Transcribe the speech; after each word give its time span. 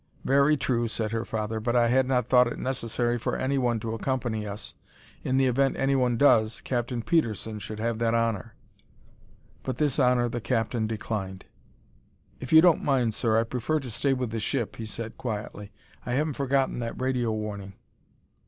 "Very 0.25 0.57
true," 0.57 0.87
said 0.87 1.11
her 1.11 1.23
father, 1.23 1.59
"but 1.59 1.75
I 1.75 1.89
had 1.89 2.07
not 2.07 2.25
thought 2.25 2.47
it 2.47 2.57
necessary 2.57 3.19
for 3.19 3.37
anyone 3.37 3.79
to 3.81 3.93
accompany 3.93 4.47
us. 4.47 4.73
In 5.23 5.37
the 5.37 5.45
event 5.45 5.75
anyone 5.77 6.17
does, 6.17 6.59
Captain 6.61 7.03
Petersen 7.03 7.59
should 7.59 7.77
have 7.77 7.99
that 7.99 8.15
honor." 8.15 8.55
But 9.61 9.77
this 9.77 9.99
honor 9.99 10.27
the 10.27 10.41
captain 10.41 10.87
declined. 10.87 11.45
"If 12.39 12.51
you 12.51 12.61
don't 12.63 12.83
mind, 12.83 13.13
sir, 13.13 13.39
I'd 13.39 13.51
prefer 13.51 13.79
to 13.79 13.91
stay 13.91 14.13
with 14.13 14.31
the 14.31 14.39
ship," 14.39 14.77
he 14.77 14.87
said, 14.87 15.19
quietly. 15.19 15.71
"I 16.03 16.13
haven't 16.13 16.33
forgotten 16.33 16.79
that 16.79 16.99
radio 16.99 17.31
warning." 17.31 17.73